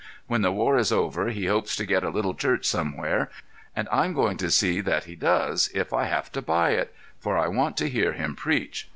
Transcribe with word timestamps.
When 0.25 0.41
the 0.41 0.51
war 0.51 0.79
is 0.79 0.91
over 0.91 1.29
he 1.29 1.45
hopes 1.45 1.75
to 1.75 1.85
get 1.85 2.03
a 2.03 2.09
little 2.09 2.33
church 2.33 2.65
somewhere, 2.65 3.29
and 3.75 3.87
I'm 3.91 4.13
going 4.13 4.35
to 4.37 4.49
see 4.49 4.81
that 4.81 5.03
he 5.03 5.13
does, 5.13 5.69
if 5.75 5.93
I 5.93 6.05
have 6.05 6.31
to 6.31 6.41
buy 6.41 6.71
it, 6.71 6.91
for 7.19 7.37
I 7.37 7.47
want 7.47 7.77
to 7.77 7.87
hear 7.87 8.13
him 8.13 8.35
preach. 8.35 8.89